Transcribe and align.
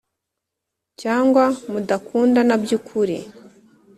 cyangwa 1.01 1.43
mudakundana 1.71 2.53
by’ukuri, 2.63 3.17